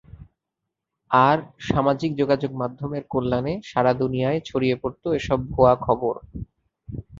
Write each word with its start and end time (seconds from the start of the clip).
আর 1.11 1.37
সামাজিক 1.67 2.11
যোগাযোগমাধ্যমের 2.15 3.03
কল্যাণে 3.11 3.53
সারা 3.65 3.91
দুনিয়ায় 3.93 4.39
ছড়িয়ে 4.45 4.75
পড়ত 4.81 5.03
এসব 5.19 5.39
ভুয়া 5.49 5.73
খবর। 5.85 6.13